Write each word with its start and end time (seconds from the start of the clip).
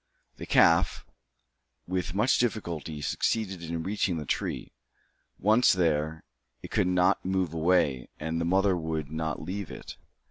The 0.37 0.47
calf, 0.47 1.05
with 1.87 2.15
much 2.15 2.39
difficulty, 2.39 3.01
succeeded 3.03 3.61
in 3.61 3.83
reaching 3.83 4.17
the 4.17 4.25
tree. 4.25 4.71
Once 5.37 5.73
there, 5.73 6.23
it 6.63 6.71
could 6.71 6.87
not 6.87 7.23
move 7.23 7.53
away, 7.53 8.09
and 8.19 8.41
the 8.41 8.45
mother 8.45 8.75
would 8.75 9.11
not 9.11 9.43
leave 9.43 9.69
it. 9.69 9.97